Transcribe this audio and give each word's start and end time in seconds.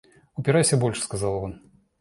Упирайся 0.35 0.77
больше,— 0.77 1.01
сказал 1.03 1.43
он. 1.43 1.61